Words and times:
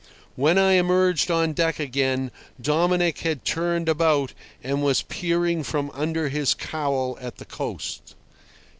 When 0.35 0.57
I 0.57 0.71
emerged 0.79 1.29
on 1.29 1.53
deck 1.53 1.77
again 1.79 2.31
Dominic 2.59 3.19
had 3.19 3.45
turned 3.45 3.87
about 3.87 4.33
and 4.63 4.81
was 4.81 5.03
peering 5.03 5.61
from 5.61 5.91
under 5.93 6.27
his 6.29 6.55
cowl 6.55 7.19
at 7.21 7.37
the 7.37 7.45
coast. 7.45 8.15